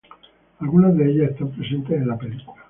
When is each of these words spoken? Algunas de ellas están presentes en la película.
Algunas 0.61 0.97
de 0.97 1.07
ellas 1.11 1.29
están 1.29 1.51
presentes 1.51 1.95
en 1.95 2.07
la 2.07 2.17
película. 2.17 2.57